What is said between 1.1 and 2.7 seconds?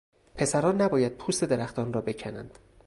پوست درختان را بکنند.